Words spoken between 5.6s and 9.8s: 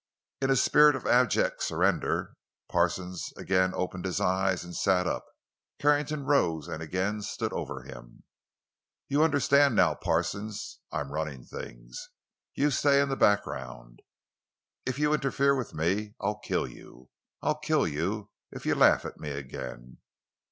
Carrington rose and again stood over him. "You understand